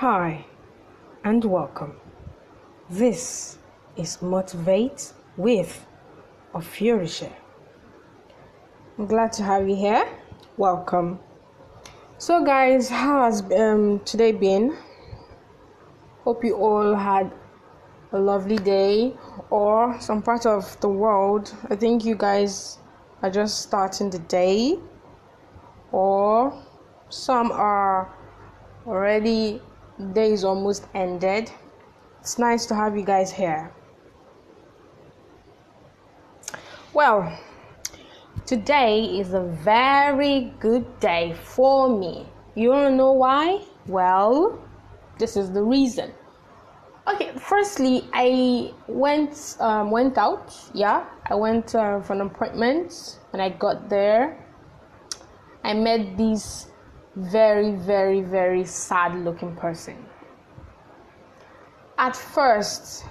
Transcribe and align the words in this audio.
Hi, 0.00 0.46
and 1.24 1.44
welcome. 1.44 2.00
This 2.88 3.58
is 3.98 4.22
Motivate 4.22 5.12
with 5.36 5.84
Ofurishe. 6.54 7.30
I'm 8.96 9.04
glad 9.04 9.30
to 9.34 9.42
have 9.42 9.68
you 9.68 9.76
here. 9.76 10.08
Welcome. 10.56 11.20
So, 12.16 12.42
guys, 12.42 12.88
how 12.88 13.24
has 13.24 13.42
um, 13.52 14.00
today 14.06 14.32
been? 14.32 14.74
Hope 16.24 16.44
you 16.44 16.56
all 16.56 16.94
had 16.94 17.30
a 18.12 18.18
lovely 18.18 18.56
day 18.56 19.14
or 19.50 20.00
some 20.00 20.22
part 20.22 20.46
of 20.46 20.80
the 20.80 20.88
world. 20.88 21.54
I 21.68 21.76
think 21.76 22.06
you 22.06 22.14
guys 22.14 22.78
are 23.20 23.30
just 23.30 23.60
starting 23.60 24.08
the 24.08 24.20
day, 24.20 24.78
or 25.92 26.54
some 27.10 27.52
are 27.52 28.10
already 28.86 29.60
day 30.00 30.32
is 30.32 30.44
almost 30.44 30.86
ended. 30.94 31.50
It's 32.20 32.38
nice 32.38 32.66
to 32.66 32.74
have 32.74 32.96
you 32.96 33.04
guys 33.04 33.32
here. 33.32 33.72
Well, 36.92 37.38
today 38.46 39.04
is 39.04 39.32
a 39.32 39.42
very 39.42 40.52
good 40.58 40.84
day 41.00 41.34
for 41.42 41.88
me. 41.88 42.26
You 42.54 42.70
want 42.70 42.90
to 42.90 42.96
know 42.96 43.12
why? 43.12 43.62
Well, 43.86 44.58
this 45.18 45.36
is 45.36 45.52
the 45.52 45.62
reason. 45.62 46.12
Okay, 47.08 47.32
firstly, 47.38 48.08
I 48.12 48.72
went 48.86 49.56
um, 49.60 49.90
went 49.90 50.18
out. 50.18 50.54
Yeah, 50.74 51.06
I 51.26 51.34
went 51.34 51.74
uh, 51.74 52.00
for 52.00 52.12
an 52.12 52.20
appointment. 52.20 53.18
When 53.30 53.40
I 53.40 53.48
got 53.48 53.88
there, 53.88 54.46
I 55.64 55.74
met 55.74 56.16
this 56.16 56.68
very, 57.16 57.72
very, 57.72 58.22
very 58.22 58.64
sad 58.64 59.14
looking 59.24 59.54
person. 59.56 59.96
At 61.98 62.16
first, 62.16 63.04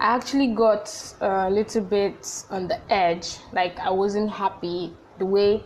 I 0.00 0.16
actually 0.16 0.48
got 0.48 1.14
a 1.20 1.48
little 1.48 1.82
bit 1.82 2.44
on 2.50 2.68
the 2.68 2.80
edge, 2.92 3.38
like 3.52 3.78
I 3.78 3.90
wasn't 3.90 4.30
happy 4.30 4.92
the 5.18 5.26
way 5.26 5.64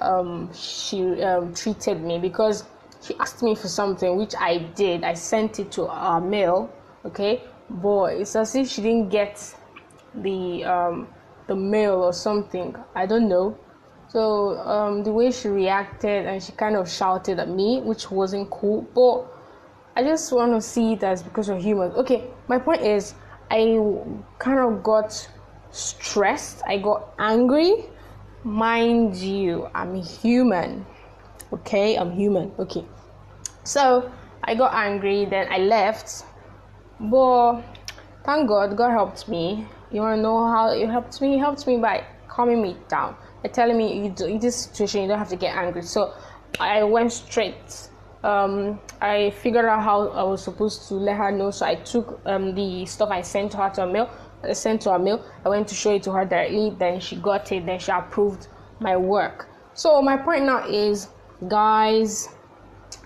um, 0.00 0.52
she 0.52 1.22
um, 1.22 1.54
treated 1.54 2.02
me 2.02 2.18
because 2.18 2.64
she 3.00 3.14
asked 3.20 3.42
me 3.42 3.54
for 3.54 3.68
something 3.68 4.16
which 4.16 4.34
I 4.38 4.58
did. 4.74 5.04
I 5.04 5.14
sent 5.14 5.60
it 5.60 5.70
to 5.72 5.86
our 5.86 6.20
mail, 6.20 6.72
okay, 7.04 7.44
but 7.70 8.14
it's 8.14 8.34
as 8.34 8.54
if 8.54 8.68
she 8.68 8.82
didn't 8.82 9.10
get 9.10 9.54
the 10.14 10.64
um, 10.64 11.08
the 11.46 11.54
mail 11.54 12.02
or 12.02 12.12
something. 12.12 12.74
I 12.94 13.06
don't 13.06 13.28
know. 13.28 13.58
So 14.08 14.58
um, 14.60 15.02
the 15.02 15.12
way 15.12 15.30
she 15.30 15.48
reacted 15.48 16.26
and 16.26 16.42
she 16.42 16.52
kind 16.52 16.76
of 16.76 16.88
shouted 16.88 17.38
at 17.38 17.48
me, 17.48 17.80
which 17.80 18.10
wasn't 18.10 18.50
cool. 18.50 18.82
But 18.94 19.26
I 19.96 20.02
just 20.04 20.32
want 20.32 20.52
to 20.52 20.60
see 20.60 20.96
as 21.02 21.22
because 21.22 21.48
of 21.48 21.62
humans. 21.62 21.94
Okay, 21.96 22.24
my 22.48 22.58
point 22.58 22.82
is, 22.82 23.14
I 23.50 23.78
kind 24.38 24.58
of 24.58 24.82
got 24.82 25.28
stressed. 25.70 26.62
I 26.66 26.78
got 26.78 27.14
angry. 27.18 27.86
Mind 28.44 29.16
you, 29.16 29.68
I'm 29.74 29.94
human. 29.94 30.84
Okay, 31.52 31.96
I'm 31.96 32.12
human. 32.12 32.52
Okay, 32.58 32.84
so 33.64 34.10
I 34.42 34.54
got 34.54 34.74
angry. 34.74 35.24
Then 35.24 35.48
I 35.50 35.58
left. 35.58 36.24
But 37.00 37.62
thank 38.24 38.48
God, 38.48 38.76
God 38.76 38.90
helped 38.90 39.28
me. 39.28 39.66
You 39.90 40.00
want 40.00 40.18
to 40.18 40.22
know 40.22 40.46
how 40.46 40.70
it 40.70 40.88
helped 40.88 41.20
me? 41.20 41.36
It 41.36 41.38
helped 41.38 41.66
me 41.66 41.78
by 41.78 42.04
calming 42.34 42.62
me 42.62 42.76
down 42.88 43.16
telling 43.52 43.76
me 43.76 44.04
you 44.04 44.10
do, 44.10 44.26
in 44.26 44.38
this 44.38 44.56
situation 44.56 45.02
you 45.02 45.08
don't 45.08 45.18
have 45.18 45.28
to 45.28 45.36
get 45.36 45.56
angry. 45.56 45.82
So 45.82 46.14
I 46.58 46.82
went 46.82 47.12
straight. 47.12 47.88
Um, 48.22 48.80
I 49.02 49.30
figured 49.30 49.66
out 49.66 49.82
how 49.82 50.08
I 50.08 50.22
was 50.22 50.42
supposed 50.42 50.88
to 50.88 50.94
let 50.94 51.16
her 51.16 51.30
know. 51.30 51.50
So 51.50 51.66
I 51.66 51.74
took 51.74 52.20
um, 52.24 52.54
the 52.54 52.86
stuff 52.86 53.10
I 53.10 53.20
sent 53.20 53.52
to 53.52 53.58
her 53.58 53.70
to 53.70 53.82
a 53.82 53.86
mail. 53.86 54.10
I 54.42 54.52
sent 54.54 54.82
to 54.82 54.92
her 54.92 54.98
mail. 54.98 55.24
I 55.44 55.48
went 55.48 55.68
to 55.68 55.74
show 55.74 55.94
it 55.94 56.02
to 56.04 56.12
her 56.12 56.24
directly. 56.24 56.74
Then 56.78 57.00
she 57.00 57.16
got 57.16 57.50
it. 57.52 57.66
Then 57.66 57.78
she 57.78 57.92
approved 57.92 58.48
my 58.80 58.96
work. 58.96 59.48
So 59.74 60.00
my 60.00 60.16
point 60.16 60.44
now 60.44 60.66
is, 60.66 61.08
guys, 61.48 62.28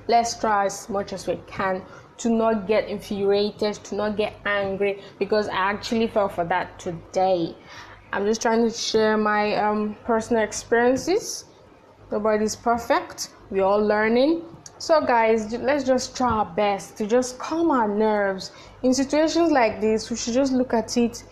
let's 0.06 0.38
try 0.38 0.66
as 0.66 0.88
much 0.88 1.12
as 1.12 1.26
we 1.26 1.40
can 1.46 1.82
to 2.18 2.30
not 2.30 2.66
get 2.66 2.88
infuriated, 2.88 3.74
to 3.74 3.94
not 3.94 4.16
get 4.16 4.34
angry, 4.44 5.02
because 5.18 5.48
I 5.48 5.56
actually 5.56 6.08
fell 6.08 6.28
for 6.28 6.44
that 6.44 6.78
today. 6.78 7.56
I'm 8.10 8.24
just 8.24 8.40
trying 8.40 8.62
to 8.62 8.70
share 8.74 9.18
my 9.18 9.54
um, 9.56 9.96
personal 10.04 10.42
experiences. 10.42 11.44
Nobody's 12.10 12.56
perfect. 12.56 13.30
We're 13.50 13.64
all 13.64 13.84
learning. 13.84 14.44
So, 14.78 15.04
guys, 15.04 15.52
let's 15.52 15.84
just 15.84 16.16
try 16.16 16.30
our 16.30 16.46
best 16.46 16.96
to 16.98 17.06
just 17.06 17.38
calm 17.38 17.70
our 17.70 17.88
nerves. 17.88 18.52
In 18.82 18.94
situations 18.94 19.50
like 19.50 19.80
this, 19.80 20.08
we 20.08 20.16
should 20.16 20.34
just 20.34 20.52
look 20.52 20.72
at 20.72 20.96
it 20.96 21.24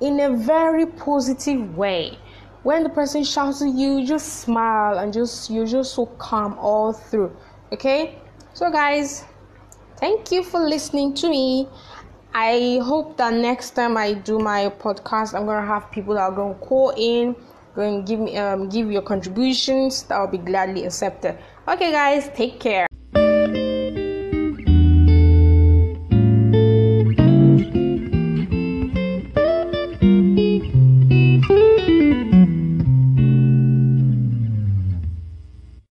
in 0.00 0.20
a 0.20 0.34
very 0.36 0.86
positive 0.86 1.76
way. 1.76 2.16
When 2.62 2.82
the 2.82 2.90
person 2.90 3.22
shouts 3.22 3.60
at 3.60 3.68
you, 3.74 4.06
just 4.06 4.40
smile 4.40 4.98
and 4.98 5.12
just 5.12 5.50
you're 5.50 5.66
just 5.66 5.94
so 5.94 6.06
calm 6.06 6.56
all 6.58 6.92
through. 6.94 7.36
Okay? 7.72 8.18
So, 8.54 8.70
guys, 8.70 9.24
thank 9.96 10.32
you 10.32 10.44
for 10.44 10.60
listening 10.60 11.12
to 11.14 11.28
me. 11.28 11.68
I 12.32 12.80
hope 12.84 13.16
that 13.16 13.34
next 13.34 13.70
time 13.70 13.96
I 13.96 14.14
do 14.14 14.38
my 14.38 14.68
podcast, 14.68 15.34
I'm 15.34 15.46
gonna 15.46 15.66
have 15.66 15.90
people 15.90 16.14
that 16.14 16.22
are 16.22 16.32
gonna 16.32 16.54
call 16.54 16.92
in, 16.96 17.34
going 17.74 18.04
to 18.04 18.08
give 18.08 18.20
me 18.20 18.36
um 18.36 18.68
give 18.68 18.90
your 18.90 19.02
contributions. 19.02 20.04
That 20.04 20.20
will 20.20 20.28
be 20.28 20.38
gladly 20.38 20.84
accepted. 20.84 21.38
Okay, 21.66 21.90
guys, 21.90 22.30
take 22.34 22.60
care. 22.60 22.89